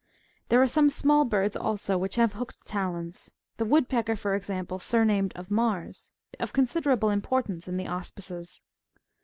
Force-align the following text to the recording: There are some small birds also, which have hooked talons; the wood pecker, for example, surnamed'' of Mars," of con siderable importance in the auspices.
There 0.49 0.59
are 0.59 0.65
some 0.67 0.89
small 0.89 1.25
birds 1.25 1.55
also, 1.55 1.95
which 1.95 2.15
have 2.15 2.33
hooked 2.33 2.65
talons; 2.65 3.35
the 3.57 3.65
wood 3.65 3.87
pecker, 3.87 4.15
for 4.15 4.33
example, 4.33 4.79
surnamed'' 4.79 5.31
of 5.35 5.51
Mars," 5.51 6.11
of 6.39 6.53
con 6.53 6.65
siderable 6.65 7.13
importance 7.13 7.67
in 7.67 7.77
the 7.77 7.85
auspices. 7.85 8.61